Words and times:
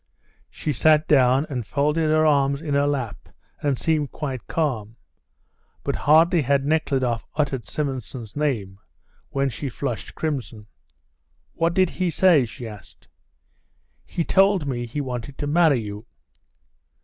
She 0.49 0.73
sat 0.73 1.07
down 1.07 1.45
and 1.47 1.63
folded 1.63 2.05
her 2.09 2.25
hands 2.25 2.59
in 2.59 2.73
her 2.73 2.87
lap 2.87 3.29
and 3.61 3.77
seemed 3.77 4.09
quite 4.11 4.47
calm, 4.47 4.95
but 5.83 5.95
hardly 5.95 6.41
had 6.41 6.65
Nekhludoff 6.65 7.23
uttered 7.35 7.67
Simonson's 7.67 8.35
name 8.35 8.79
when 9.29 9.47
she 9.47 9.69
flushed 9.69 10.15
crimson. 10.15 10.65
"What 11.53 11.75
did 11.75 11.91
he 12.01 12.09
say?" 12.09 12.45
she 12.45 12.67
asked. 12.67 13.09
"He 14.03 14.23
told 14.23 14.65
me 14.65 14.87
he 14.87 15.01
wanted 15.01 15.37
to 15.37 15.45
marry 15.45 15.81
you." 15.81 16.07